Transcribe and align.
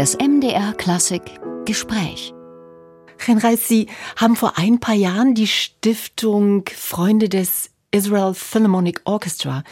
Das 0.00 0.16
MDR 0.16 0.72
Klassik 0.72 1.20
Gespräch. 1.66 2.32
Reis, 3.28 3.68
Sie 3.68 3.86
haben 4.16 4.34
vor 4.34 4.56
ein 4.56 4.80
paar 4.80 4.94
Jahren 4.94 5.34
die 5.34 5.46
Stiftung 5.46 6.64
Freunde 6.74 7.28
des 7.28 7.68
Israel 7.90 8.32
Philharmonic 8.32 9.02
Orchestra 9.04 9.62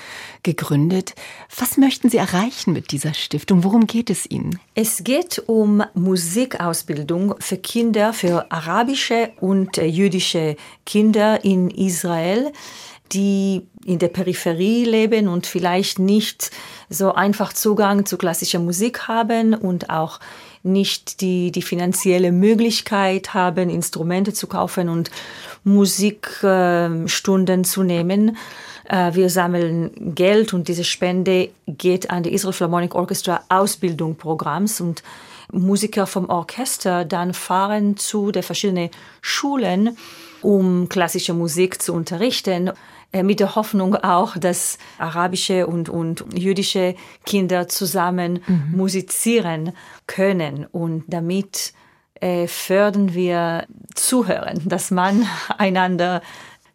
gegründet. 0.42 1.14
Was 1.56 1.78
möchten 1.78 2.10
Sie 2.10 2.18
erreichen 2.18 2.74
mit 2.74 2.92
dieser 2.92 3.14
Stiftung? 3.14 3.64
Worum 3.64 3.86
geht 3.86 4.10
es 4.10 4.30
Ihnen? 4.30 4.58
Es 4.74 5.02
geht 5.02 5.42
um 5.46 5.82
Musikausbildung 5.94 7.36
für 7.38 7.56
Kinder, 7.56 8.12
für 8.12 8.52
arabische 8.52 9.30
und 9.40 9.78
äh, 9.78 9.86
jüdische 9.86 10.56
Kinder 10.84 11.42
in 11.42 11.70
Israel, 11.70 12.52
die 13.12 13.66
in 13.84 13.98
der 13.98 14.08
Peripherie 14.08 14.84
leben 14.84 15.28
und 15.28 15.46
vielleicht 15.46 15.98
nicht 15.98 16.50
so 16.90 17.14
einfach 17.14 17.52
Zugang 17.52 18.06
zu 18.06 18.18
klassischer 18.18 18.58
Musik 18.58 19.08
haben 19.08 19.54
und 19.54 19.90
auch 19.90 20.20
nicht 20.62 21.20
die, 21.20 21.52
die 21.52 21.62
finanzielle 21.62 22.32
Möglichkeit 22.32 23.34
haben, 23.34 23.70
Instrumente 23.70 24.32
zu 24.32 24.46
kaufen 24.46 24.88
und 24.88 25.10
Musikstunden 25.64 27.64
zu 27.64 27.82
nehmen. 27.82 28.36
Äh, 28.88 29.14
wir 29.14 29.30
sammeln 29.30 30.14
Geld 30.14 30.52
und 30.52 30.68
diese 30.68 30.84
Spende 30.84 31.50
geht 31.66 32.10
an 32.10 32.22
die 32.22 32.32
Israel 32.32 32.52
Philharmonic 32.52 32.94
Orchestra 32.94 33.42
Ausbildung 33.48 34.16
Programms 34.16 34.80
und 34.80 35.02
Musiker 35.50 36.06
vom 36.06 36.28
Orchester 36.28 37.06
dann 37.06 37.32
fahren 37.32 37.96
zu 37.96 38.32
den 38.32 38.42
verschiedenen 38.42 38.90
Schulen, 39.22 39.96
um 40.42 40.88
klassische 40.88 41.32
Musik 41.32 41.80
zu 41.80 41.94
unterrichten 41.94 42.68
äh, 42.68 42.72
mit 43.12 43.40
der 43.40 43.54
Hoffnung 43.54 43.96
auch, 43.96 44.36
dass 44.36 44.78
arabische 44.98 45.66
und, 45.66 45.88
und 45.88 46.24
jüdische 46.34 46.94
Kinder 47.24 47.68
zusammen 47.68 48.40
mhm. 48.46 48.76
musizieren 48.76 49.72
können. 50.06 50.66
Und 50.66 51.04
damit 51.08 51.72
äh, 52.20 52.46
fördern 52.46 53.14
wir 53.14 53.66
Zuhören, 53.94 54.60
dass 54.66 54.90
man 54.90 55.26
einander 55.58 56.22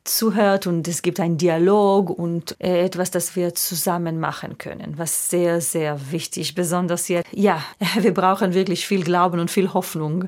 zuhört 0.03 0.67
und 0.67 0.87
es 0.87 1.01
gibt 1.01 1.19
einen 1.19 1.37
Dialog 1.37 2.09
und 2.09 2.57
äh, 2.59 2.83
etwas, 2.83 3.11
das 3.11 3.35
wir 3.35 3.55
zusammen 3.55 4.19
machen 4.19 4.57
können, 4.57 4.97
was 4.97 5.29
sehr, 5.29 5.61
sehr 5.61 6.11
wichtig, 6.11 6.55
besonders 6.55 7.07
jetzt. 7.07 7.27
Ja, 7.31 7.63
wir 7.99 8.13
brauchen 8.13 8.53
wirklich 8.53 8.85
viel 8.85 9.03
Glauben 9.03 9.39
und 9.39 9.49
viel 9.49 9.73
Hoffnung. 9.73 10.27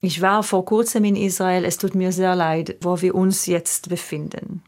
Ich 0.00 0.20
war 0.20 0.42
vor 0.42 0.64
kurzem 0.64 1.04
in 1.04 1.14
Israel, 1.14 1.64
es 1.64 1.78
tut 1.78 1.94
mir 1.94 2.10
sehr 2.10 2.34
leid, 2.34 2.76
wo 2.80 3.00
wir 3.00 3.14
uns 3.14 3.46
jetzt 3.46 3.88
befinden. 3.88 4.62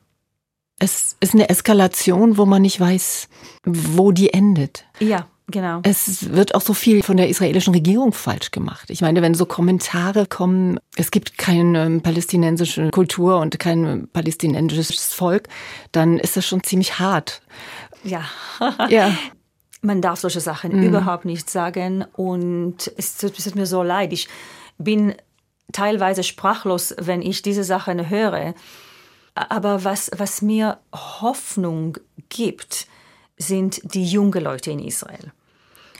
Es 0.84 1.16
ist 1.20 1.32
eine 1.32 1.48
Eskalation, 1.48 2.36
wo 2.36 2.44
man 2.44 2.60
nicht 2.60 2.78
weiß, 2.78 3.28
wo 3.64 4.12
die 4.12 4.34
endet. 4.34 4.84
Ja. 5.00 5.26
Genau. 5.48 5.80
Es 5.82 6.32
wird 6.32 6.54
auch 6.54 6.62
so 6.62 6.72
viel 6.72 7.02
von 7.02 7.18
der 7.18 7.28
israelischen 7.28 7.74
Regierung 7.74 8.12
falsch 8.14 8.50
gemacht. 8.50 8.88
Ich 8.88 9.02
meine, 9.02 9.20
wenn 9.20 9.34
so 9.34 9.44
Kommentare 9.44 10.24
kommen, 10.24 10.80
es 10.96 11.10
gibt 11.10 11.36
keine 11.36 12.00
palästinensische 12.00 12.90
Kultur 12.90 13.38
und 13.40 13.58
kein 13.58 14.08
palästinensisches 14.10 15.12
Volk, 15.12 15.48
dann 15.92 16.18
ist 16.18 16.38
das 16.38 16.46
schon 16.46 16.62
ziemlich 16.62 16.98
hart. 16.98 17.42
Ja. 18.04 18.24
ja. 18.88 19.14
Man 19.82 20.00
darf 20.00 20.20
solche 20.20 20.40
Sachen 20.40 20.78
mhm. 20.78 20.84
überhaupt 20.84 21.26
nicht 21.26 21.50
sagen 21.50 22.06
und 22.14 22.90
es 22.96 23.18
tut 23.18 23.54
mir 23.54 23.66
so 23.66 23.82
leid. 23.82 24.14
Ich 24.14 24.28
bin 24.78 25.14
teilweise 25.72 26.22
sprachlos, 26.22 26.94
wenn 26.98 27.20
ich 27.20 27.42
diese 27.42 27.64
Sachen 27.64 28.08
höre. 28.08 28.54
Aber 29.34 29.84
was, 29.84 30.10
was 30.16 30.42
mir 30.42 30.78
Hoffnung 30.92 31.98
gibt, 32.28 32.86
sind 33.36 33.80
die 33.94 34.04
jungen 34.04 34.42
Leute 34.42 34.70
in 34.70 34.78
Israel. 34.78 35.32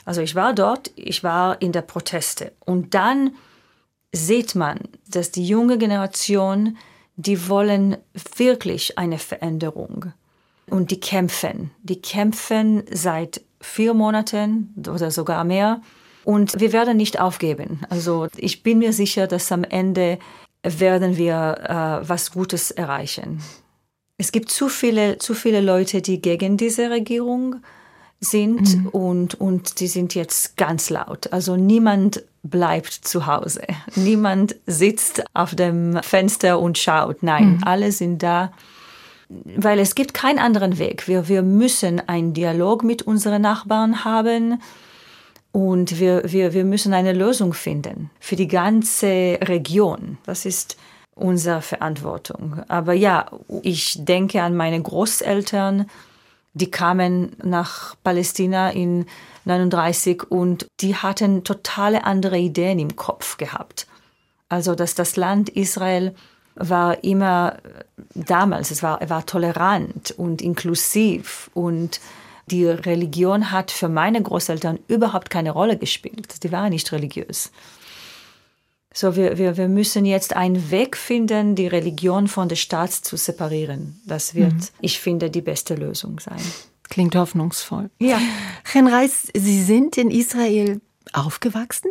Also 0.05 0.21
ich 0.21 0.35
war 0.35 0.55
dort, 0.55 0.91
ich 0.97 1.25
war 1.25 1.61
in 1.61 1.73
der 1.73 1.83
Proteste 1.83 2.53
und 2.61 2.95
dann 2.95 3.35
sieht 4.13 4.55
man, 4.55 4.79
dass 5.09 5.31
die 5.31 5.47
junge 5.47 5.79
Generation, 5.79 6.77
die 7.17 7.49
wollen 7.49 7.97
wirklich 8.37 8.99
eine 8.99 9.19
Veränderung 9.19 10.13
und 10.69 10.91
die 10.91 11.01
kämpfen. 11.01 11.71
Die 11.83 12.01
kämpfen 12.01 12.85
seit 12.91 13.43
vier 13.61 13.95
Monaten 13.95 14.75
oder 14.89 15.11
sogar 15.11 15.45
mehr 15.45 15.81
und 16.25 16.61
wir 16.61 16.73
werden 16.73 16.97
nicht 16.97 17.19
aufgeben. 17.19 17.81
Also 17.89 18.29
ich 18.37 18.63
bin 18.63 18.79
mir 18.79 18.93
sicher, 18.93 19.27
dass 19.27 19.51
am 19.53 19.65
Ende 19.65 20.19
werden 20.65 21.17
wir 21.17 22.03
äh, 22.03 22.09
was 22.09 22.33
Gutes 22.33 22.71
erreichen. 22.71 23.41
Es 24.17 24.33
gibt 24.33 24.51
zu 24.51 24.69
viele, 24.69 25.19
zu 25.19 25.35
viele 25.35 25.61
Leute, 25.61 26.01
die 26.01 26.21
gegen 26.21 26.57
diese 26.57 26.91
Regierung 26.91 27.57
sind 28.21 28.77
mhm. 28.77 28.89
und, 28.89 29.35
und 29.41 29.81
die 29.81 29.87
sind 29.87 30.15
jetzt 30.15 30.57
ganz 30.57 30.89
laut. 30.89 31.33
Also 31.33 31.57
niemand 31.57 32.25
bleibt 32.43 32.93
zu 32.93 33.27
Hause. 33.27 33.63
Niemand 33.97 34.57
sitzt 34.67 35.25
auf 35.35 35.55
dem 35.55 36.01
Fenster 36.03 36.61
und 36.61 36.79
schaut. 36.79 37.23
Nein, 37.23 37.57
mhm. 37.57 37.61
alle 37.65 37.93
sind 37.93 38.23
da, 38.23 38.53
weil 39.29 39.79
es 39.79 39.95
gibt 39.95 40.15
keinen 40.15 40.39
anderen 40.39 40.79
Weg. 40.79 41.09
Wir, 41.09 41.29
wir 41.29 41.43
müssen 41.43 42.01
einen 42.09 42.35
Dialog 42.35 42.85
mit 42.85 43.03
unseren 43.03 43.43
Nachbarn 43.43 44.05
haben 44.05 44.61
und 45.55 46.01
wir, 46.01 46.33
wir, 46.33 46.53
wir 46.53 46.65
müssen 46.65 46.93
eine 46.93 47.13
Lösung 47.13 47.55
finden 47.55 48.11
für 48.19 48.35
die 48.35 48.49
ganze 48.49 49.39
Region. 49.41 50.19
Das 50.27 50.47
ist 50.47 50.77
unsere 51.15 51.63
Verantwortung. 51.63 52.65
Aber 52.67 52.93
ja, 52.93 53.27
ich 53.63 54.05
denke 54.05 54.43
an 54.43 54.57
meine 54.57 54.83
Großeltern, 54.83 55.89
die 56.55 56.73
kamen 56.73 57.37
nach 57.45 57.95
Palästina 58.03 58.71
in 58.71 59.07
39 59.45 60.25
und 60.29 60.67
die 60.81 60.97
hatten 60.97 61.45
totale 61.45 62.03
andere 62.03 62.39
Ideen 62.39 62.81
im 62.81 62.97
Kopf 62.97 63.37
gehabt. 63.37 63.87
Also, 64.49 64.75
dass 64.75 64.97
das 64.97 65.15
Land 65.15 65.51
Israel 65.51 66.17
war 66.57 67.05
immer 67.05 67.59
damals, 68.17 68.73
es 68.73 68.83
war, 68.83 69.09
war 69.09 69.25
tolerant 69.25 70.11
und 70.17 70.43
inklusiv 70.43 71.49
und 71.55 72.01
die 72.51 72.67
Religion 72.67 73.51
hat 73.51 73.71
für 73.71 73.89
meine 73.89 74.23
Großeltern 74.23 74.79
überhaupt 74.89 75.31
keine 75.31 75.51
Rolle 75.51 75.79
gespielt. 75.79 76.43
Die 76.43 76.53
waren 76.53 76.71
nicht 76.71 76.93
religiös. 76.93 77.51
So, 78.97 79.17
wir, 79.17 79.39
wir, 79.39 79.57
wir 79.57 79.69
müssen 79.69 80.05
jetzt 80.05 80.37
einen 80.37 80.71
Weg 80.71 80.97
finden, 80.97 81.57
die 81.57 81.67
Religion 81.67 82.29
von 82.29 82.49
der 82.49 82.57
Staat 82.57 82.93
zu 82.93 83.17
separieren. 83.17 84.01
Das 84.07 84.37
wird, 84.37 84.53
mhm. 84.53 84.69
ich 84.81 85.01
finde, 85.01 85.31
die 85.31 85.41
beste 85.41 85.75
Lösung 85.75 86.21
sein. 86.21 86.41
Klingt 86.85 87.17
hoffnungsvoll. 87.17 87.91
Ja. 87.99 88.21
Herr 88.63 88.93
Reis, 88.93 89.29
Sie 89.35 89.63
sind 89.63 89.99
in 89.99 90.13
Israel 90.13 90.81
aufgewachsen 91.13 91.91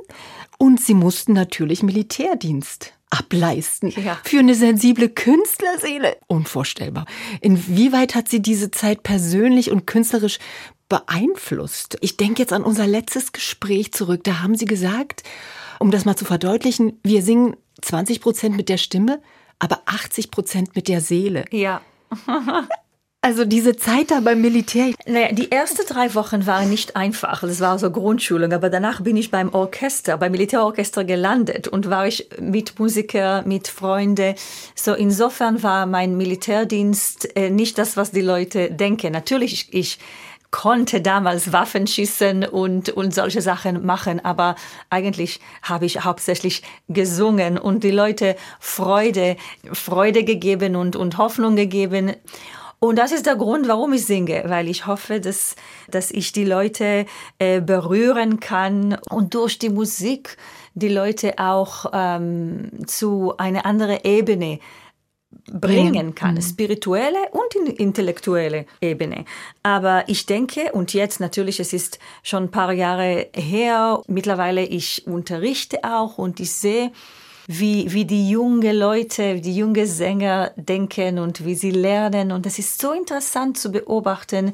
und 0.57 0.79
Sie 0.79 0.93
mussten 0.93 1.33
natürlich 1.33 1.83
Militärdienst 1.83 2.93
ableisten. 3.13 3.90
Ja. 3.91 4.19
Für 4.24 4.40
eine 4.40 4.56
sensible 4.56 5.07
Künstlerseele. 5.07 6.18
Unvorstellbar. 6.28 7.06
Inwieweit 7.41 8.16
hat 8.16 8.28
Sie 8.28 8.41
diese 8.41 8.72
Zeit 8.72 9.03
persönlich 9.03 9.69
und 9.69 9.85
künstlerisch 9.85 10.40
beeinflusst? 10.90 11.97
Ich 12.01 12.18
denke 12.18 12.41
jetzt 12.41 12.53
an 12.53 12.63
unser 12.63 12.88
letztes 12.88 13.31
Gespräch 13.31 13.94
zurück. 13.94 14.24
Da 14.24 14.41
haben 14.41 14.56
Sie 14.56 14.66
gesagt, 14.66 15.24
um 15.79 15.91
das 15.91 16.06
mal 16.06 16.16
zu 16.16 16.25
verdeutlichen, 16.25 17.00
wir 17.03 17.22
singen 17.22 17.56
20 17.81 18.19
Prozent 18.19 18.57
mit 18.57 18.68
der 18.68 18.78
Stimme, 18.78 19.22
aber 19.59 19.81
80 19.85 20.31
Prozent 20.31 20.75
mit 20.75 20.88
der 20.88 21.00
Seele. 21.00 21.45
Ja. 21.51 21.81
Also 23.25 23.45
diese 23.45 23.78
Zeit 23.78 24.11
da 24.11 24.19
beim 24.19 24.41
Militär. 24.41 24.91
Naja, 25.06 25.31
die 25.31 25.50
ersten 25.50 25.88
drei 25.88 26.13
Wochen 26.13 26.45
waren 26.45 26.69
nicht 26.69 26.97
einfach. 26.97 27.39
Das 27.39 27.61
war 27.61 27.79
so 27.79 27.89
Grundschulung. 27.89 28.51
Aber 28.51 28.69
danach 28.69 29.00
bin 29.00 29.16
ich 29.16 29.31
beim 29.31 29.53
Orchester, 29.53 30.17
beim 30.17 30.34
Militärorchester 30.34 31.06
gelandet 31.06 31.69
und 31.69 31.89
war 31.89 32.06
ich 32.06 32.28
mit 32.41 32.78
Musiker, 32.78 33.41
mit 33.45 33.69
Freunden. 33.69 34.35
So 34.75 34.94
insofern 34.94 35.63
war 35.63 35.85
mein 35.85 36.17
Militärdienst 36.17 37.33
äh, 37.38 37.50
nicht 37.50 37.78
das, 37.78 37.95
was 37.95 38.12
die 38.12 38.19
Leute 38.19 38.69
denken. 38.69 39.13
Natürlich, 39.13 39.53
ich, 39.53 39.73
ich 39.73 40.00
konnte 40.51 41.00
damals 41.00 41.53
Waffen 41.53 41.88
schießen 41.88 42.44
und, 42.44 42.89
und 42.89 43.15
solche 43.15 43.42
Sachen 43.42 43.86
machen, 43.86 44.24
aber 44.24 44.56
eigentlich 44.89 45.39
habe 45.62 45.86
ich 45.86 46.03
hauptsächlich 46.03 46.62
gesungen 46.89 47.57
und 47.57 47.86
die 47.86 47.92
Leute 47.92 48.36
Freude, 48.59 49.38
Freude 49.71 50.25
gegeben 50.25 50.75
und, 50.75 50.97
und 50.97 51.18
Hoffnung 51.18 51.56
gegeben. 51.56 52.13
Und 52.83 52.97
das 52.97 53.13
ist 53.13 53.25
der 53.25 53.38
Grund, 53.38 53.69
warum 53.69 53.94
ich 53.94 54.06
singe, 54.06 54.44
weil 54.47 54.68
ich 54.68 54.88
hoffe, 54.88 55.21
dass, 55.21 55.56
dass 55.89 56.12
ich 56.12 56.33
die 56.33 56.44
Leute 56.44 57.06
äh, 57.39 57.62
berühren 57.62 58.41
kann 58.41 58.97
und 59.09 59.35
durch 59.35 59.57
die 59.57 59.69
Musik 59.69 60.35
die 60.74 60.89
Leute 60.89 61.39
auch 61.39 61.85
ähm, 61.94 62.71
zu 62.85 63.38
einer 63.38 63.65
anderen 63.65 64.00
Ebene 64.03 64.59
bringen 65.50 66.13
kann, 66.13 66.35
mhm. 66.35 66.41
spirituelle 66.41 67.30
und 67.31 67.69
intellektuelle 67.80 68.65
Ebene. 68.81 69.24
Aber 69.63 70.03
ich 70.07 70.25
denke, 70.25 70.74
und 70.74 70.94
jetzt 70.94 71.21
natürlich, 71.21 71.62
es 71.62 71.71
ist 71.71 72.00
schon 72.21 72.44
ein 72.44 72.51
paar 72.51 72.74
Jahre 72.74 73.30
her, 73.33 74.01
mittlerweile 74.07 74.62
ich 74.62 75.07
unterrichte 75.07 75.85
auch 75.85 76.18
und 76.18 76.41
ich 76.41 76.51
sehe, 76.51 76.91
wie, 77.48 77.92
wie 77.92 78.06
die 78.06 78.30
jungen 78.30 78.75
Leute, 78.75 79.40
die 79.40 79.56
jungen 79.56 79.86
Sänger 79.86 80.51
denken 80.56 81.19
und 81.19 81.45
wie 81.45 81.56
sie 81.56 81.72
lernen. 81.72 82.31
Und 82.31 82.45
es 82.45 82.60
ist 82.60 82.81
so 82.81 82.94
interessant 82.94 83.57
zu 83.57 83.72
beobachten, 83.72 84.54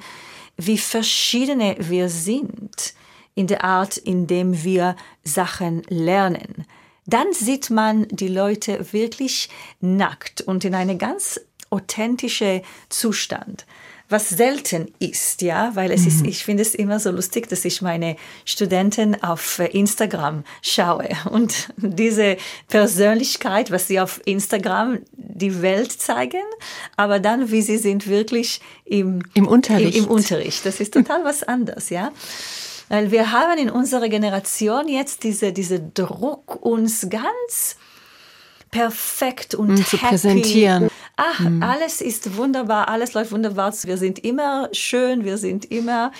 wie 0.57 0.77
verschiedene 0.77 1.75
wir 1.79 2.09
sind 2.09 2.93
in 3.35 3.47
der 3.47 3.63
Art, 3.63 3.97
in 3.97 4.27
dem 4.27 4.63
wir 4.63 4.95
Sachen 5.23 5.83
lernen. 5.87 6.65
Dann 7.05 7.31
sieht 7.31 7.69
man 7.69 8.07
die 8.09 8.27
Leute 8.27 8.93
wirklich 8.93 9.49
nackt 9.79 10.41
und 10.41 10.65
in 10.65 10.75
eine 10.75 10.97
ganz 10.97 11.39
authentische 11.69 12.61
Zustand 12.89 13.65
was 14.09 14.29
selten 14.29 14.91
ist, 14.99 15.43
ja, 15.43 15.71
weil 15.75 15.91
es 15.91 16.01
mhm. 16.01 16.07
ist, 16.07 16.25
ich 16.25 16.43
finde 16.43 16.63
es 16.63 16.73
immer 16.73 16.99
so 16.99 17.11
lustig, 17.11 17.47
dass 17.47 17.63
ich 17.63 17.81
meine 17.81 18.15
Studenten 18.43 19.21
auf 19.21 19.59
Instagram 19.59 20.43
schaue 20.61 21.09
und 21.29 21.69
diese 21.77 22.37
Persönlichkeit, 22.67 23.71
was 23.71 23.87
sie 23.87 23.99
auf 23.99 24.19
Instagram 24.25 24.99
die 25.11 25.61
Welt 25.61 25.91
zeigen, 25.91 26.43
aber 26.97 27.19
dann, 27.19 27.51
wie 27.51 27.61
sie 27.61 27.77
sind 27.77 28.07
wirklich 28.07 28.61
im, 28.83 29.21
Im 29.35 29.47
Unterricht. 29.47 29.95
Im, 29.95 30.05
im 30.05 30.09
Unterricht. 30.09 30.65
Das 30.65 30.79
ist 30.79 30.93
total 30.93 31.23
was 31.23 31.43
anderes, 31.43 31.89
ja. 31.89 32.11
Weil 32.89 33.11
wir 33.11 33.31
haben 33.31 33.59
in 33.59 33.69
unserer 33.69 34.09
Generation 34.09 34.87
jetzt 34.87 35.23
diese, 35.23 35.53
diese 35.53 35.79
Druck, 35.79 36.65
uns 36.65 37.07
ganz 37.09 37.77
perfekt 38.71 39.55
und 39.55 39.69
mhm, 39.69 39.85
zu 39.85 39.97
präsentieren. 39.97 40.89
Ach, 41.15 41.39
mhm. 41.39 41.63
alles 41.63 42.01
ist 42.01 42.37
wunderbar, 42.37 42.87
alles 42.87 43.13
läuft 43.13 43.31
wunderbar. 43.31 43.73
Wir 43.83 43.97
sind 43.97 44.19
immer 44.19 44.69
schön, 44.71 45.23
wir 45.23 45.37
sind 45.37 45.65
immer 45.65 46.11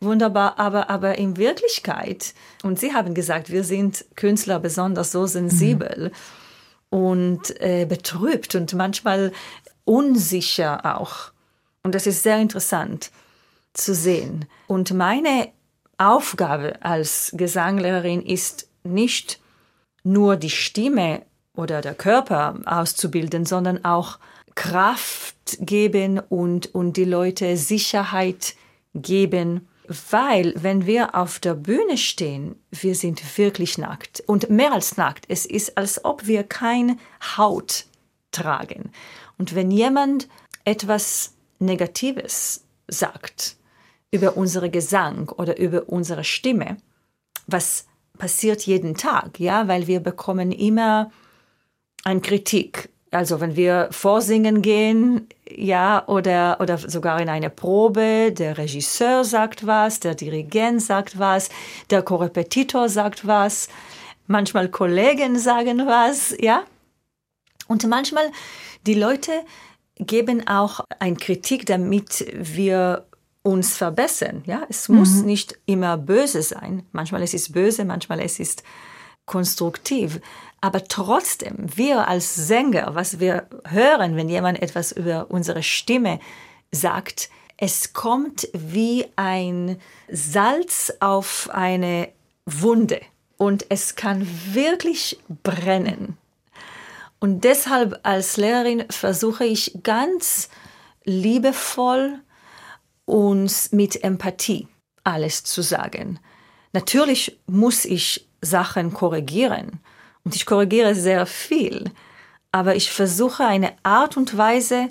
wunderbar, 0.00 0.58
aber, 0.58 0.90
aber 0.90 1.18
in 1.18 1.36
Wirklichkeit, 1.36 2.34
und 2.62 2.78
Sie 2.78 2.94
haben 2.94 3.14
gesagt, 3.14 3.50
wir 3.50 3.64
sind 3.64 4.04
Künstler 4.16 4.58
besonders 4.60 5.12
so 5.12 5.26
sensibel 5.26 6.12
mhm. 6.90 6.98
und 6.98 7.60
äh, 7.60 7.84
betrübt 7.84 8.54
und 8.54 8.74
manchmal 8.74 9.32
unsicher 9.84 10.98
auch. 10.98 11.32
Und 11.82 11.94
das 11.94 12.06
ist 12.06 12.22
sehr 12.22 12.38
interessant 12.38 13.10
zu 13.72 13.94
sehen. 13.94 14.46
Und 14.66 14.92
meine 14.92 15.48
Aufgabe 15.98 16.82
als 16.82 17.32
Gesanglehrerin 17.36 18.22
ist 18.22 18.68
nicht 18.84 19.40
nur 20.04 20.36
die 20.36 20.50
Stimme 20.50 21.22
oder 21.58 21.80
der 21.80 21.94
Körper 21.94 22.60
auszubilden, 22.66 23.44
sondern 23.44 23.84
auch 23.84 24.20
Kraft 24.54 25.58
geben 25.58 26.20
und, 26.20 26.72
und 26.72 26.96
die 26.96 27.04
Leute 27.04 27.56
Sicherheit 27.56 28.54
geben. 28.94 29.68
Weil, 30.10 30.54
wenn 30.56 30.86
wir 30.86 31.16
auf 31.16 31.40
der 31.40 31.54
Bühne 31.54 31.96
stehen, 31.96 32.54
wir 32.70 32.94
sind 32.94 33.38
wirklich 33.38 33.76
nackt. 33.76 34.22
Und 34.26 34.50
mehr 34.50 34.72
als 34.72 34.96
nackt. 34.96 35.24
Es 35.28 35.46
ist, 35.46 35.76
als 35.76 36.04
ob 36.04 36.26
wir 36.26 36.44
kein 36.44 37.00
Haut 37.36 37.86
tragen. 38.30 38.92
Und 39.36 39.54
wenn 39.54 39.70
jemand 39.70 40.28
etwas 40.64 41.34
Negatives 41.58 42.64
sagt 42.86 43.56
über 44.12 44.36
unsere 44.36 44.70
Gesang 44.70 45.28
oder 45.30 45.58
über 45.58 45.88
unsere 45.88 46.22
Stimme, 46.22 46.76
was 47.46 47.86
passiert 48.16 48.62
jeden 48.66 48.94
Tag, 48.94 49.40
ja, 49.40 49.66
weil 49.66 49.86
wir 49.86 50.00
bekommen 50.00 50.52
immer 50.52 51.10
ein 52.04 52.22
Kritik. 52.22 52.88
Also 53.10 53.40
wenn 53.40 53.56
wir 53.56 53.88
vorsingen 53.90 54.60
gehen, 54.60 55.28
ja, 55.50 56.06
oder, 56.06 56.58
oder 56.60 56.76
sogar 56.76 57.20
in 57.20 57.28
eine 57.28 57.48
Probe, 57.48 58.32
der 58.32 58.58
Regisseur 58.58 59.24
sagt 59.24 59.66
was, 59.66 60.00
der 60.00 60.14
Dirigent 60.14 60.82
sagt 60.82 61.18
was, 61.18 61.48
der 61.88 62.02
Korrepetitor 62.02 62.88
sagt 62.88 63.26
was, 63.26 63.68
manchmal 64.26 64.68
Kollegen 64.68 65.38
sagen 65.38 65.86
was, 65.86 66.34
ja. 66.38 66.64
Und 67.66 67.86
manchmal 67.86 68.30
die 68.86 68.94
Leute 68.94 69.32
geben 69.96 70.46
auch 70.46 70.80
ein 70.98 71.16
Kritik, 71.16 71.66
damit 71.66 72.26
wir 72.34 73.06
uns 73.42 73.76
verbessern. 73.76 74.42
Ja, 74.46 74.66
es 74.68 74.88
muss 74.88 75.16
mhm. 75.16 75.26
nicht 75.26 75.58
immer 75.66 75.96
böse 75.96 76.42
sein. 76.42 76.84
Manchmal 76.92 77.22
es 77.22 77.34
ist 77.34 77.52
böse, 77.52 77.84
manchmal 77.84 78.20
es 78.20 78.38
ist 78.38 78.62
konstruktiv. 79.28 80.20
Aber 80.60 80.84
trotzdem, 80.84 81.54
wir 81.76 82.08
als 82.08 82.34
Sänger, 82.34 82.96
was 82.96 83.20
wir 83.20 83.46
hören, 83.64 84.16
wenn 84.16 84.28
jemand 84.28 84.60
etwas 84.60 84.90
über 84.90 85.30
unsere 85.30 85.62
Stimme 85.62 86.18
sagt, 86.72 87.30
es 87.56 87.92
kommt 87.92 88.48
wie 88.52 89.06
ein 89.16 89.80
Salz 90.10 90.92
auf 91.00 91.48
eine 91.52 92.08
Wunde 92.44 93.00
und 93.36 93.66
es 93.68 93.94
kann 93.94 94.28
wirklich 94.52 95.18
brennen. 95.44 96.16
Und 97.20 97.44
deshalb 97.44 98.00
als 98.04 98.36
Lehrerin 98.36 98.84
versuche 98.90 99.44
ich 99.44 99.78
ganz 99.82 100.48
liebevoll 101.04 102.20
und 103.04 103.72
mit 103.72 104.04
Empathie 104.04 104.68
alles 105.02 105.42
zu 105.42 105.62
sagen. 105.62 106.20
Natürlich 106.72 107.40
muss 107.46 107.84
ich 107.84 108.27
Sachen 108.40 108.92
korrigieren. 108.92 109.80
Und 110.24 110.36
ich 110.36 110.46
korrigiere 110.46 110.94
sehr 110.94 111.26
viel. 111.26 111.90
Aber 112.52 112.76
ich 112.76 112.90
versuche 112.90 113.44
eine 113.44 113.72
Art 113.82 114.16
und 114.16 114.36
Weise, 114.36 114.88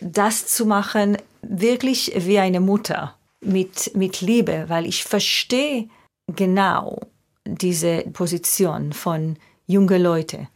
das 0.00 0.46
zu 0.46 0.66
machen, 0.66 1.16
wirklich 1.42 2.12
wie 2.16 2.38
eine 2.38 2.60
Mutter, 2.60 3.14
mit, 3.40 3.94
mit 3.94 4.20
Liebe, 4.20 4.64
weil 4.68 4.86
ich 4.86 5.04
verstehe 5.04 5.88
genau 6.26 7.00
diese 7.44 8.02
Position 8.12 8.92
von 8.92 9.36
jungen 9.66 10.02
Leuten, 10.02 10.48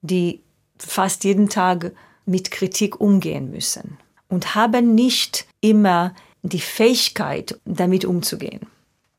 die 0.00 0.40
fast 0.78 1.24
jeden 1.24 1.48
Tag 1.48 1.92
mit 2.24 2.50
Kritik 2.50 3.00
umgehen 3.00 3.50
müssen 3.50 3.98
und 4.28 4.54
haben 4.54 4.94
nicht 4.94 5.46
immer 5.60 6.14
die 6.42 6.60
Fähigkeit, 6.60 7.58
damit 7.64 8.04
umzugehen. 8.04 8.60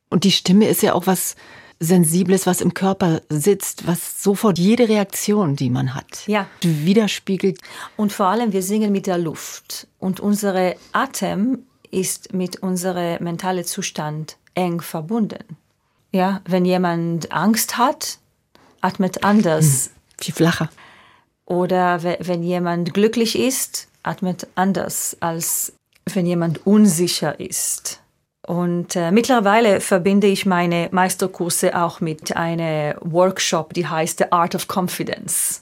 Und 0.10 0.24
die 0.24 0.32
Stimme 0.32 0.68
ist 0.68 0.82
ja 0.82 0.94
auch 0.94 1.08
was 1.08 1.36
Sensibles, 1.80 2.48
was 2.48 2.62
im 2.62 2.74
Körper 2.74 3.22
sitzt, 3.30 3.86
was 3.86 4.24
sofort 4.24 4.58
jede 4.58 4.90
Reaktion, 4.90 5.56
die 5.56 5.70
man 5.70 5.94
hat, 5.94 6.26
ja. 6.28 6.48
widerspiegelt. 6.62 7.60
Und 7.96 8.12
vor 8.12 8.28
allem, 8.28 8.52
wir 8.52 8.64
singen 8.64 8.92
mit 8.92 9.06
der 9.06 9.18
Luft. 9.18 9.88
Und 10.00 10.20
unser 10.20 10.74
Atem 10.92 11.60
ist 11.92 12.34
mit 12.34 12.64
unserem 12.64 13.24
mentalen 13.24 13.64
Zustand 13.64 14.38
eng 14.56 14.82
verbunden. 14.82 15.44
Ja, 16.12 16.42
wenn 16.46 16.66
jemand 16.66 17.32
Angst 17.32 17.78
hat, 17.78 18.18
atmet 18.82 19.24
anders. 19.24 19.86
Hm, 19.86 19.92
viel 20.20 20.34
flacher. 20.34 20.70
Oder 21.46 22.02
wenn 22.04 22.44
jemand 22.44 22.94
glücklich 22.94 23.38
ist, 23.38 23.88
atmet 24.04 24.48
anders, 24.56 25.16
als 25.20 25.74
wenn 26.06 26.26
jemand 26.26 26.66
unsicher 26.66 27.40
ist. 27.40 28.02
Und 28.48 28.96
äh, 28.96 29.12
mittlerweile 29.12 29.82
verbinde 29.82 30.26
ich 30.26 30.46
meine 30.46 30.88
Meisterkurse 30.92 31.78
auch 31.78 32.00
mit 32.00 32.38
einem 32.38 32.96
Workshop, 33.02 33.74
die 33.74 33.86
heißt 33.86 34.20
The 34.20 34.32
Art 34.32 34.56
of 34.56 34.68
Confidence. 34.70 35.62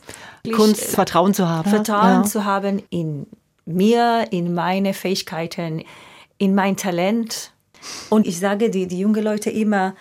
Kunst, 0.53 0.83
Vertrauen 0.83 1.33
zu 1.33 1.49
haben. 1.49 1.67
Vertrauen 1.67 2.21
ja. 2.21 2.23
zu 2.23 2.45
haben 2.45 2.83
in 2.91 3.25
mir, 3.65 4.27
in 4.29 4.53
meine 4.53 4.93
Fähigkeiten, 4.93 5.83
in 6.37 6.53
mein 6.53 6.77
Talent. 6.77 7.53
Und 8.11 8.27
ich 8.27 8.39
sage 8.39 8.69
die, 8.69 8.85
die 8.85 8.99
jungen 8.99 9.23
Leute 9.23 9.49
immer, 9.49 9.95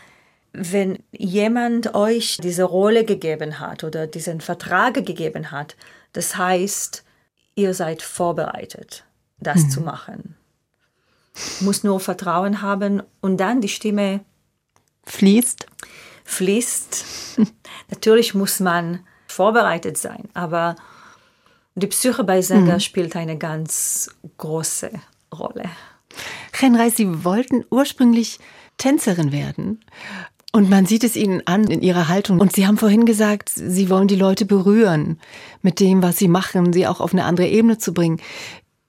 wenn 0.52 0.98
jemand 1.10 1.94
euch 1.94 2.36
diese 2.42 2.64
Rolle 2.64 3.06
gegeben 3.06 3.60
hat 3.60 3.82
oder 3.82 4.06
diesen 4.06 4.42
Vertrag 4.42 5.06
gegeben 5.06 5.52
hat, 5.52 5.74
das 6.12 6.36
heißt, 6.36 7.02
ihr 7.54 7.72
seid 7.72 8.02
vorbereitet, 8.02 9.04
das 9.40 9.62
mhm. 9.62 9.70
zu 9.70 9.80
machen 9.80 10.36
muss 11.60 11.84
nur 11.84 12.00
Vertrauen 12.00 12.62
haben 12.62 13.02
und 13.20 13.38
dann 13.38 13.60
die 13.60 13.68
Stimme 13.68 14.20
fließt. 15.04 15.66
Fließt. 16.24 17.04
Natürlich 17.90 18.34
muss 18.34 18.60
man 18.60 19.00
vorbereitet 19.26 19.98
sein, 19.98 20.28
aber 20.34 20.76
die 21.74 21.88
Psyche 21.88 22.22
bei 22.22 22.40
Sänger 22.40 22.74
mhm. 22.74 22.80
spielt 22.80 23.16
eine 23.16 23.36
ganz 23.36 24.08
große 24.38 24.90
Rolle. 25.36 25.64
Renreis, 26.60 26.96
Sie 26.96 27.24
wollten 27.24 27.64
ursprünglich 27.70 28.38
Tänzerin 28.78 29.32
werden. 29.32 29.80
Und 30.52 30.70
man 30.70 30.86
sieht 30.86 31.02
es 31.02 31.16
Ihnen 31.16 31.44
an 31.46 31.64
in 31.64 31.82
Ihrer 31.82 32.06
Haltung. 32.06 32.38
Und 32.38 32.52
Sie 32.52 32.64
haben 32.64 32.78
vorhin 32.78 33.06
gesagt, 33.06 33.50
Sie 33.52 33.90
wollen 33.90 34.06
die 34.06 34.14
Leute 34.14 34.44
berühren 34.44 35.18
mit 35.62 35.80
dem, 35.80 36.00
was 36.00 36.16
Sie 36.16 36.28
machen, 36.28 36.72
sie 36.72 36.86
auch 36.86 37.00
auf 37.00 37.12
eine 37.12 37.24
andere 37.24 37.48
Ebene 37.48 37.78
zu 37.78 37.92
bringen. 37.92 38.20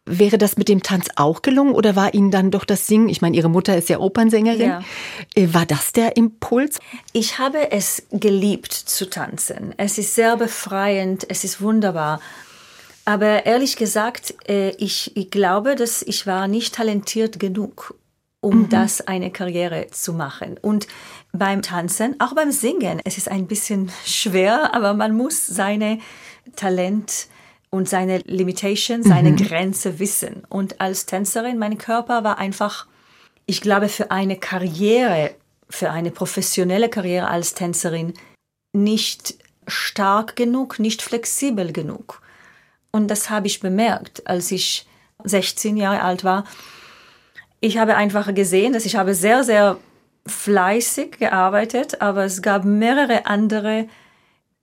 Wäre 0.08 0.38
das 0.38 0.56
mit 0.56 0.70
dem 0.70 0.84
Tanz 0.84 1.08
auch 1.16 1.42
gelungen 1.42 1.74
oder 1.74 1.96
war 1.96 2.14
Ihnen 2.14 2.30
dann 2.30 2.52
doch 2.52 2.64
das 2.64 2.86
Singen, 2.86 3.10
ich 3.10 3.22
meine, 3.22 3.36
Ihre 3.36 3.50
Mutter 3.50 3.76
ist 3.76 3.90
ja 3.90 4.00
Opernsängerin, 4.00 4.70
ja. 4.70 4.84
Äh, 5.36 5.54
war 5.54 5.66
das 5.66 5.94
der 5.94 6.16
Impuls? 6.16 6.80
Ich 7.12 7.40
habe 7.40 7.72
es 7.72 8.04
geliebt 8.12 8.72
zu 8.72 9.10
tanzen. 9.10 9.74
Es 9.78 9.98
ist 9.98 10.14
sehr 10.14 10.38
befreiend, 10.38 11.26
es 11.30 11.44
ist 11.44 11.60
wunderbar. 11.60 12.22
Aber 13.06 13.46
ehrlich 13.46 13.78
gesagt, 13.78 14.36
äh, 14.48 14.72
ich, 14.78 15.16
ich 15.16 15.32
glaube, 15.32 15.76
dass 15.76 16.02
ich 16.02 16.28
war 16.28 16.48
nicht 16.48 16.76
talentiert 16.76 17.40
genug, 17.40 17.96
um 18.42 18.64
mhm. 18.64 18.70
das 18.70 19.08
eine 19.08 19.32
Karriere 19.32 19.88
zu 19.92 20.14
machen. 20.14 20.58
Und 20.62 20.88
beim 21.32 21.62
Tanzen, 21.62 22.16
auch 22.20 22.34
beim 22.34 22.52
Singen, 22.52 23.02
es 23.06 23.18
ist 23.18 23.30
ein 23.30 23.48
bisschen 23.48 23.92
schwer, 24.06 24.74
aber 24.76 24.94
man 24.94 25.16
muss 25.16 25.46
seine 25.46 26.00
Talent 26.56 27.28
und 27.76 27.90
seine 27.90 28.20
Limitation, 28.20 29.04
seine 29.04 29.32
mhm. 29.32 29.38
Grenze 29.38 30.00
wissen. 30.00 30.44
Und 30.50 30.82
als 30.82 31.06
Tänzerin, 31.06 31.58
mein 31.58 31.78
Körper 31.78 32.24
war 32.24 32.38
einfach, 32.38 32.88
ich 33.46 33.62
glaube, 33.62 33.90
für 33.90 34.12
eine 34.12 34.38
Karriere 34.38 35.32
für 35.70 35.92
eine 35.92 36.12
professionelle 36.12 36.90
Karriere 36.90 37.28
als 37.28 37.54
Tänzerin 37.54 38.14
nicht 38.74 39.36
stark 39.68 40.36
genug, 40.36 40.80
nicht 40.80 41.02
flexibel 41.02 41.72
genug. 41.72 42.22
Und 42.92 43.10
das 43.10 43.30
habe 43.30 43.48
ich 43.48 43.60
bemerkt, 43.60 44.28
als 44.28 44.52
ich 44.52 44.88
16 45.24 45.78
Jahre 45.78 46.02
alt 46.02 46.24
war. 46.24 46.46
Ich 47.60 47.78
habe 47.78 47.96
einfach 47.96 48.34
gesehen, 48.34 48.74
dass 48.74 48.86
ich 48.86 48.96
habe 48.96 49.16
sehr, 49.16 49.44
sehr 49.44 49.78
fleißig 50.28 51.20
gearbeitet, 51.20 52.02
aber 52.02 52.26
es 52.26 52.42
gab 52.42 52.64
mehrere 52.64 53.26
andere, 53.26 53.88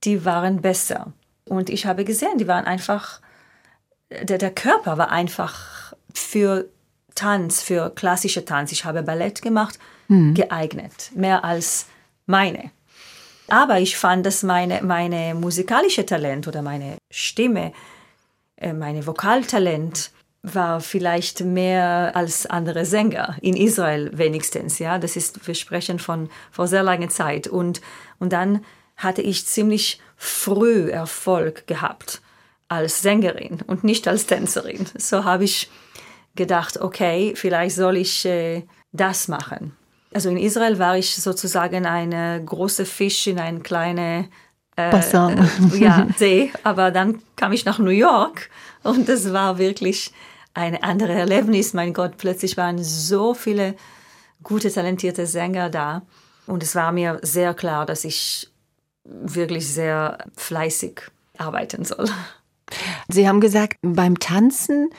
die 0.04 0.24
waren 0.24 0.60
besser. 0.60 1.12
Und 1.52 1.68
ich 1.68 1.84
habe 1.84 2.06
gesehen, 2.06 2.38
die 2.38 2.48
waren 2.48 2.64
einfach, 2.64 3.20
der, 4.10 4.38
der 4.38 4.50
Körper 4.50 4.96
war 4.96 5.10
einfach 5.10 5.92
für 6.14 6.66
Tanz, 7.14 7.62
für 7.62 7.90
klassische 7.90 8.46
Tanz. 8.46 8.72
Ich 8.72 8.86
habe 8.86 9.02
Ballett 9.02 9.42
gemacht, 9.42 9.78
mhm. 10.08 10.32
geeignet, 10.32 11.10
mehr 11.14 11.44
als 11.44 11.88
meine. 12.24 12.70
Aber 13.48 13.80
ich 13.80 13.98
fand, 13.98 14.24
dass 14.24 14.42
meine, 14.42 14.80
meine 14.82 15.34
musikalische 15.34 16.06
Talent 16.06 16.48
oder 16.48 16.62
meine 16.62 16.96
Stimme, 17.10 17.74
äh, 18.56 18.72
meine 18.72 19.06
Vokaltalent 19.06 20.10
war 20.42 20.80
vielleicht 20.80 21.42
mehr 21.42 22.12
als 22.14 22.46
andere 22.46 22.86
Sänger 22.86 23.36
in 23.42 23.56
Israel 23.56 24.10
wenigstens. 24.14 24.78
Ja, 24.78 24.98
das 24.98 25.16
ist, 25.16 25.46
wir 25.46 25.54
sprechen 25.54 25.98
von 25.98 26.30
vor 26.50 26.66
sehr 26.66 26.82
langer 26.82 27.10
Zeit. 27.10 27.46
Und, 27.46 27.82
und 28.18 28.32
dann 28.32 28.64
hatte 28.96 29.22
ich 29.22 29.46
ziemlich 29.46 30.00
früh 30.16 30.90
Erfolg 30.90 31.66
gehabt 31.66 32.20
als 32.68 33.02
Sängerin 33.02 33.58
und 33.66 33.84
nicht 33.84 34.08
als 34.08 34.26
Tänzerin. 34.26 34.86
So 34.96 35.24
habe 35.24 35.44
ich 35.44 35.70
gedacht, 36.34 36.80
okay, 36.80 37.34
vielleicht 37.36 37.76
soll 37.76 37.96
ich 37.96 38.24
äh, 38.24 38.62
das 38.92 39.28
machen. 39.28 39.76
Also 40.14 40.28
in 40.30 40.36
Israel 40.36 40.78
war 40.78 40.96
ich 40.96 41.14
sozusagen 41.16 41.86
eine 41.86 42.42
große 42.44 42.84
Fisch 42.84 43.26
in 43.26 43.38
ein 43.38 43.62
kleine 43.62 44.28
äh, 44.76 44.90
äh, 44.90 45.78
ja, 45.78 46.06
See, 46.16 46.50
aber 46.62 46.90
dann 46.90 47.20
kam 47.36 47.52
ich 47.52 47.64
nach 47.64 47.78
New 47.78 47.90
York 47.90 48.48
und 48.82 49.08
das 49.08 49.32
war 49.32 49.58
wirklich 49.58 50.12
ein 50.54 50.82
anderes 50.82 51.16
Erlebnis. 51.16 51.74
Mein 51.74 51.92
Gott, 51.92 52.16
plötzlich 52.16 52.56
waren 52.56 52.82
so 52.82 53.34
viele 53.34 53.74
gute, 54.42 54.72
talentierte 54.72 55.26
Sänger 55.26 55.68
da 55.68 56.02
und 56.46 56.62
es 56.62 56.74
war 56.74 56.92
mir 56.92 57.18
sehr 57.22 57.54
klar, 57.54 57.86
dass 57.86 58.04
ich 58.04 58.51
wirklich 59.04 59.68
sehr 59.68 60.18
fleißig 60.36 61.02
arbeiten 61.38 61.84
soll. 61.84 62.08
Sie 63.08 63.28
haben 63.28 63.40
gesagt, 63.40 63.78
beim 63.82 64.18
Tanzen 64.18 64.90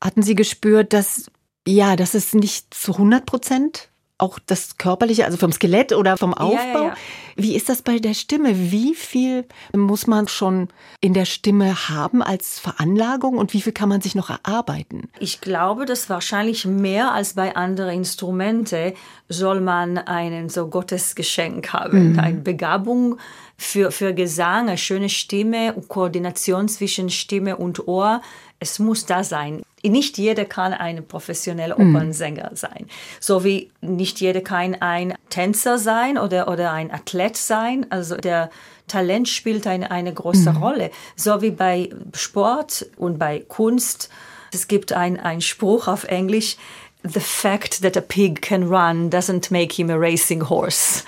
hatten 0.00 0.22
Sie 0.22 0.34
gespürt, 0.34 0.92
dass 0.92 1.30
ja, 1.66 1.94
dass 1.96 2.14
es 2.14 2.34
nicht 2.34 2.74
zu 2.74 2.92
100 2.92 3.24
Prozent 3.24 3.91
auch 4.22 4.38
das 4.38 4.78
Körperliche, 4.78 5.24
also 5.24 5.36
vom 5.36 5.52
Skelett 5.52 5.92
oder 5.92 6.16
vom 6.16 6.32
Aufbau. 6.32 6.82
Ja, 6.82 6.88
ja. 6.88 6.94
Wie 7.34 7.56
ist 7.56 7.68
das 7.68 7.82
bei 7.82 7.98
der 7.98 8.14
Stimme? 8.14 8.70
Wie 8.70 8.94
viel 8.94 9.44
muss 9.74 10.06
man 10.06 10.28
schon 10.28 10.68
in 11.00 11.12
der 11.12 11.24
Stimme 11.24 11.88
haben 11.88 12.22
als 12.22 12.60
Veranlagung 12.60 13.36
und 13.36 13.52
wie 13.52 13.60
viel 13.60 13.72
kann 13.72 13.88
man 13.88 14.00
sich 14.00 14.14
noch 14.14 14.30
erarbeiten? 14.30 15.08
Ich 15.18 15.40
glaube, 15.40 15.86
dass 15.86 16.08
wahrscheinlich 16.08 16.64
mehr 16.66 17.12
als 17.12 17.34
bei 17.34 17.56
anderen 17.56 17.90
Instrumenten 17.94 18.92
soll 19.28 19.60
man 19.60 19.98
einen 19.98 20.48
so 20.48 20.68
Gottesgeschenk 20.68 21.72
haben, 21.72 22.12
mhm. 22.12 22.18
eine 22.20 22.38
Begabung 22.38 23.18
für, 23.56 23.90
für 23.90 24.14
Gesang, 24.14 24.68
eine 24.68 24.78
schöne 24.78 25.08
Stimme, 25.08 25.74
Koordination 25.88 26.68
zwischen 26.68 27.10
Stimme 27.10 27.56
und 27.56 27.88
Ohr. 27.88 28.22
Es 28.60 28.78
muss 28.78 29.04
da 29.06 29.24
sein 29.24 29.62
nicht 29.90 30.18
jeder 30.18 30.44
kann 30.44 30.72
ein 30.72 31.06
professioneller 31.06 31.76
hm. 31.76 31.94
Opernsänger 31.94 32.50
mhm. 32.50 32.56
sein. 32.56 32.86
So 33.20 33.44
wie 33.44 33.70
nicht 33.80 34.20
jeder 34.20 34.40
kann 34.40 34.76
ein 34.76 35.14
Tänzer 35.30 35.78
sein 35.78 36.18
oder, 36.18 36.48
oder 36.48 36.72
ein 36.72 36.90
Athlet 36.90 37.36
sein. 37.36 37.86
Also 37.90 38.16
der 38.16 38.50
Talent 38.86 39.28
spielt 39.28 39.66
eine, 39.66 39.90
eine 39.90 40.12
große 40.12 40.52
mhm. 40.52 40.56
Rolle. 40.58 40.90
So 41.16 41.42
wie 41.42 41.50
bei 41.50 41.90
Sport 42.14 42.86
und 42.96 43.18
bei 43.18 43.40
Kunst. 43.40 44.10
Es 44.52 44.68
gibt 44.68 44.92
ein 44.92 45.40
Spruch 45.40 45.88
auf 45.88 46.04
Englisch, 46.04 46.56
The 47.04 47.20
fact 47.20 47.82
that 47.82 47.96
a 47.96 48.00
pig 48.00 48.42
can 48.42 48.68
run 48.68 49.10
doesn't 49.10 49.50
make 49.50 49.72
him 49.72 49.90
a 49.90 49.96
racing 49.96 50.48
horse. 50.48 51.02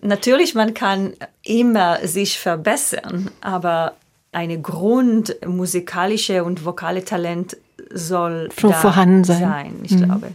Natürlich, 0.00 0.56
man 0.56 0.74
kann 0.74 1.14
immer 1.44 2.04
sich 2.06 2.40
verbessern, 2.40 3.30
aber 3.40 3.94
eine 4.32 4.60
grundmusikalische 4.60 6.42
und 6.42 6.64
vokale 6.64 7.04
Talent 7.04 7.56
soll 7.92 8.48
Schon 8.58 8.72
vorhanden 8.72 9.24
sein. 9.24 9.40
sein 9.40 9.80
ich 9.82 9.92
mhm. 9.92 10.04
glaube. 10.04 10.32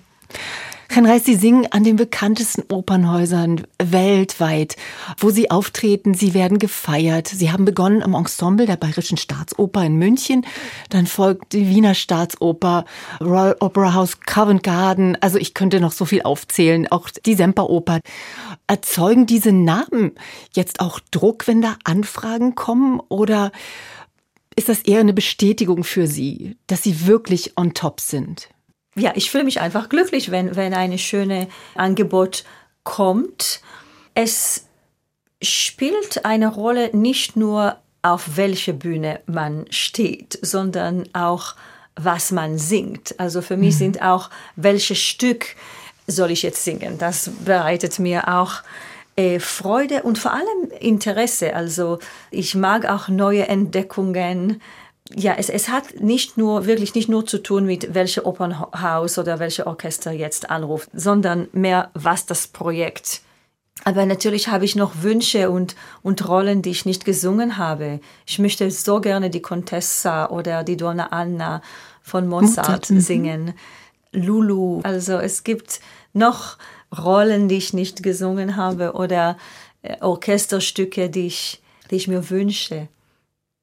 Reis, 1.00 1.26
Sie 1.26 1.36
singen 1.36 1.68
an 1.72 1.84
den 1.84 1.96
bekanntesten 1.96 2.64
Opernhäusern 2.70 3.64
weltweit, 3.82 4.76
wo 5.18 5.30
Sie 5.30 5.50
auftreten. 5.50 6.14
Sie 6.14 6.34
werden 6.34 6.60
gefeiert. 6.60 7.28
Sie 7.28 7.52
haben 7.52 7.66
begonnen 7.66 8.04
am 8.04 8.14
Ensemble 8.14 8.68
der 8.68 8.76
Bayerischen 8.76 9.18
Staatsoper 9.18 9.84
in 9.84 9.96
München. 9.96 10.46
Dann 10.90 11.08
folgt 11.08 11.54
die 11.54 11.68
Wiener 11.70 11.96
Staatsoper, 11.96 12.86
Royal 13.20 13.56
Opera 13.62 13.94
House, 13.94 14.20
Covent 14.20 14.64
Garden. 14.64 15.18
Also 15.22 15.38
ich 15.38 15.54
könnte 15.54 15.80
noch 15.80 15.94
so 15.94 16.06
viel 16.06 16.22
aufzählen. 16.22 16.92
Auch 16.92 17.10
die 17.10 17.36
Semperoper. 17.36 18.00
Erzeugen 18.68 19.26
diese 19.26 19.52
Namen 19.52 20.12
jetzt 20.54 20.82
auch 20.82 21.00
Druck, 21.12 21.48
wenn 21.48 21.62
da 21.62 21.78
Anfragen 21.84 22.54
kommen? 22.54 23.00
Oder 23.10 23.52
ist 24.55 24.70
das 24.70 24.81
eher 24.81 25.00
eine 25.00 25.13
Bestätigung 25.13 25.84
für 25.84 26.08
Sie, 26.08 26.58
dass 26.67 26.84
Sie 26.84 27.08
wirklich 27.08 27.58
on 27.58 27.74
top 27.74 28.00
sind? 28.00 28.50
Ja, 28.96 29.13
ich 29.15 29.31
fühle 29.31 29.46
mich 29.46 29.62
einfach 29.62 29.89
glücklich, 29.89 30.31
wenn, 30.31 30.55
wenn 30.55 30.74
eine 30.74 30.98
schöne 30.98 31.48
Angebot 31.75 32.43
kommt. 32.84 33.62
Es 34.13 34.65
spielt 35.41 36.25
eine 36.25 36.50
Rolle 36.50 36.96
nicht 36.96 37.36
nur 37.36 37.77
auf 38.01 38.36
welche 38.36 38.74
Bühne 38.74 39.22
man 39.27 39.65
steht, 39.70 40.38
sondern 40.41 41.08
auch 41.13 41.55
was 41.96 42.31
man 42.31 42.58
singt. 42.58 43.20
Also 43.20 43.41
für 43.41 43.58
mich 43.58 43.75
mhm. 43.75 43.79
sind 43.79 44.01
auch 44.01 44.29
welches 44.55 44.98
Stück 44.98 45.55
soll 46.08 46.31
ich 46.31 46.41
jetzt 46.41 46.63
singen. 46.63 46.98
Das 46.98 47.29
bereitet 47.46 48.00
mir 48.00 48.27
auch 48.27 48.63
äh, 49.22 49.40
Freude 49.40 50.04
und 50.04 50.18
vor 50.18 50.34
allem 50.34 50.72
Interesse. 50.80 51.56
Also 51.56 52.00
ich 52.32 52.56
mag 52.56 52.86
auch 52.86 53.08
neue 53.08 53.48
Entdeckungen. 53.48 54.62
Ja, 55.13 55.36
es, 55.38 55.50
es 55.50 55.70
hat 55.70 56.00
nicht 56.00 56.38
nur, 56.38 56.66
wirklich 56.66 56.96
nicht 56.96 57.10
nur 57.10 57.25
zu 57.25 57.38
tun 57.38 57.66
mit 57.66 57.94
welcher 57.94 58.25
Opernhaus 58.25 59.18
oder 59.18 59.40
welcher 59.40 59.68
Orchester 59.68 60.12
jetzt 60.12 60.50
anruft, 60.50 60.90
sondern 60.94 61.48
mehr, 61.54 61.92
was 61.94 62.25
das 62.25 62.48
Projekt 62.48 63.22
aber 63.84 64.06
natürlich 64.06 64.48
habe 64.48 64.66
ich 64.66 64.75
noch 64.75 65.01
Wünsche 65.01 65.50
und, 65.50 65.75
und 66.04 66.28
Rollen, 66.28 66.62
die 66.62 66.70
ich 66.70 66.86
nicht 66.86 67.04
gesungen 67.04 67.58
habe. 67.58 68.00
Ich 68.28 68.38
möchte 68.38 68.70
so 68.70 69.01
gerne 69.01 69.30
die 69.30 69.42
Contessa 69.42 70.30
oder 70.30 70.63
die 70.63 70.78
Donna 70.78 71.08
Anna 71.08 71.62
von 72.01 72.28
Mozart, 72.28 72.68
Mozart. 72.68 72.90
Mhm. 72.92 73.00
singen. 73.00 73.54
Lulu. 74.12 74.82
Also 74.84 75.18
es 75.18 75.44
gibt 75.44 75.80
noch 76.13 76.58
Rollen, 76.98 77.48
die 77.48 77.58
ich 77.58 77.74
nicht 77.74 78.04
gesungen 78.04 78.56
habe 78.58 78.94
oder 78.94 79.38
äh, 79.82 80.00
Orchesterstücke, 80.02 81.10
die 81.10 81.28
ich, 81.28 81.62
die 81.90 81.96
ich 81.96 82.08
mir 82.08 82.30
wünsche. 82.30 82.88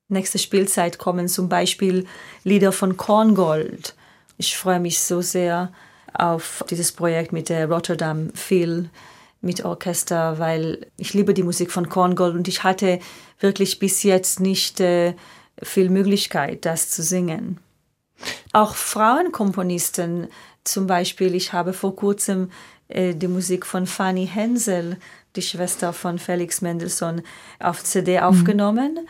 Nächste 0.09 0.39
Spielzeit 0.39 0.99
kommen 0.99 1.29
zum 1.29 1.49
Beispiel 1.49 2.07
Lieder 2.43 2.73
von 2.73 2.97
Korngold. 2.97 3.95
Ich 4.39 4.57
freue 4.57 4.81
mich 4.81 5.01
so 5.01 5.21
sehr 5.21 5.73
auf 6.15 6.65
dieses 6.71 6.93
Projekt 6.93 7.33
mit 7.33 7.51
der 7.51 7.69
Rotterdam 7.69 8.31
Phil 8.35 8.89
mit 9.41 9.65
Orchester, 9.65 10.39
weil 10.39 10.87
ich 10.97 11.15
liebe 11.15 11.35
die 11.35 11.43
Musik 11.43 11.71
von 11.71 11.89
Korngold 11.89 12.35
und 12.35 12.49
ich 12.49 12.65
hatte 12.65 13.01
wirklich 13.39 13.79
bis 13.79 14.03
jetzt 14.03 14.41
nicht 14.41 14.81
äh, 14.81 15.15
viel 15.63 15.91
Möglichkeit, 15.91 16.65
das 16.65 16.91
zu 16.91 17.03
singen. 17.03 17.61
Auch 18.53 18.75
Frauenkomponisten 18.75 20.29
zum 20.65 20.87
Beispiel, 20.87 21.35
ich 21.35 21.53
habe 21.53 21.73
vor 21.73 21.95
kurzem 21.95 22.51
die 22.91 23.29
Musik 23.29 23.67
von 23.67 23.87
Fanny 23.87 24.27
Hensel, 24.27 24.97
die 25.37 25.43
Schwester 25.43 25.93
von 25.93 26.19
Felix 26.19 26.63
Mendelssohn, 26.63 27.23
auf 27.61 27.85
CD 27.85 28.19
mhm. 28.19 28.25
aufgenommen 28.25 29.01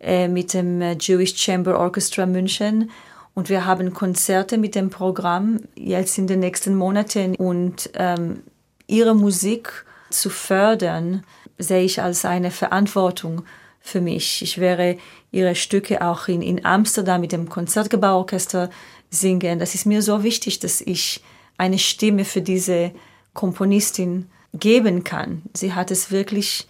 äh, 0.00 0.28
mit 0.28 0.52
dem 0.54 0.80
äh, 0.80 0.96
Jewish 0.98 1.36
Chamber 1.36 1.78
Orchestra 1.78 2.26
München. 2.26 2.90
Und 3.34 3.48
wir 3.48 3.66
haben 3.66 3.92
Konzerte 3.92 4.56
mit 4.56 4.74
dem 4.74 4.90
Programm 4.90 5.60
jetzt 5.74 6.16
in 6.18 6.26
den 6.26 6.40
nächsten 6.40 6.74
Monaten. 6.74 7.34
Und 7.34 7.90
ähm, 7.94 8.42
ihre 8.86 9.14
Musik 9.14 9.84
zu 10.10 10.30
fördern, 10.30 11.24
sehe 11.58 11.82
ich 11.82 12.00
als 12.00 12.24
eine 12.24 12.50
Verantwortung 12.50 13.42
für 13.80 14.00
mich. 14.00 14.42
Ich 14.42 14.58
werde 14.58 14.98
ihre 15.30 15.54
Stücke 15.54 16.02
auch 16.02 16.28
in, 16.28 16.42
in 16.42 16.64
Amsterdam 16.64 17.20
mit 17.20 17.32
dem 17.32 17.48
Konzertgebauorchester 17.48 18.70
singen. 19.10 19.58
Das 19.58 19.74
ist 19.74 19.86
mir 19.86 20.02
so 20.02 20.22
wichtig, 20.22 20.58
dass 20.58 20.80
ich 20.80 21.22
eine 21.58 21.78
Stimme 21.78 22.24
für 22.24 22.42
diese 22.42 22.92
Komponistin 23.36 24.28
geben 24.52 25.04
kann. 25.04 25.42
Sie 25.54 25.74
hat 25.74 25.92
es 25.92 26.10
wirklich 26.10 26.66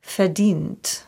verdient. 0.00 1.04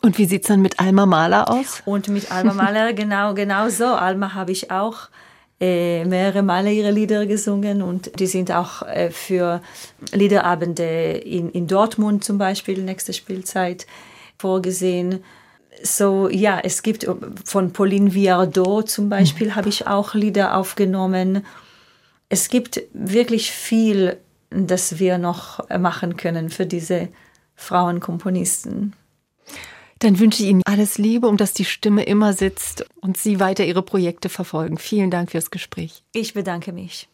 Und 0.00 0.18
wie 0.18 0.24
sieht 0.24 0.42
es 0.42 0.48
dann 0.48 0.62
mit 0.62 0.80
Alma 0.80 1.06
Mahler 1.06 1.48
aus? 1.48 1.82
Und 1.84 2.08
mit 2.08 2.32
Alma 2.32 2.54
Mahler 2.54 2.92
genau, 2.92 3.34
genau 3.34 3.68
so. 3.68 3.86
Alma 3.86 4.34
habe 4.34 4.50
ich 4.50 4.72
auch 4.72 5.08
äh, 5.62 6.04
mehrere 6.04 6.42
Male 6.42 6.72
ihre 6.72 6.90
Lieder 6.90 7.24
gesungen 7.26 7.82
und 7.82 8.18
die 8.18 8.26
sind 8.26 8.50
auch 8.50 8.82
äh, 8.82 9.10
für 9.10 9.62
Liederabende 10.12 11.12
in, 11.12 11.50
in 11.50 11.68
Dortmund 11.68 12.24
zum 12.24 12.36
Beispiel, 12.36 12.82
nächste 12.82 13.12
Spielzeit, 13.12 13.86
vorgesehen. 14.38 15.22
So, 15.80 16.28
ja, 16.28 16.58
es 16.60 16.82
gibt 16.82 17.06
von 17.44 17.72
Pauline 17.72 18.12
Viardot 18.12 18.90
zum 18.90 19.08
Beispiel, 19.08 19.48
mhm. 19.48 19.54
habe 19.54 19.68
ich 19.68 19.86
auch 19.86 20.14
Lieder 20.14 20.56
aufgenommen. 20.56 21.46
Es 22.32 22.48
gibt 22.48 22.80
wirklich 22.94 23.50
viel, 23.50 24.16
das 24.48 24.98
wir 24.98 25.18
noch 25.18 25.68
machen 25.68 26.16
können 26.16 26.48
für 26.48 26.64
diese 26.64 27.10
Frauenkomponisten. 27.56 28.94
Dann 29.98 30.18
wünsche 30.18 30.42
ich 30.42 30.48
Ihnen 30.48 30.62
alles 30.64 30.96
Liebe 30.96 31.26
und 31.28 31.42
dass 31.42 31.52
die 31.52 31.66
Stimme 31.66 32.04
immer 32.04 32.32
sitzt 32.32 32.86
und 33.02 33.18
Sie 33.18 33.38
weiter 33.38 33.66
Ihre 33.66 33.82
Projekte 33.82 34.30
verfolgen. 34.30 34.78
Vielen 34.78 35.10
Dank 35.10 35.32
fürs 35.32 35.50
Gespräch. 35.50 36.04
Ich 36.14 36.32
bedanke 36.32 36.72
mich. 36.72 37.06